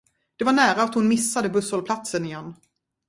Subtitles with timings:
[0.37, 2.55] Det var nära att hon missade busshållplatsen igen.